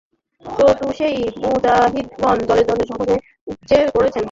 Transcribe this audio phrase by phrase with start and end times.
[0.45, 3.15] প্রত্যুষেই মুজাহিদগণ দলে দলে শহরে
[3.47, 4.19] উপচে পড়লেন।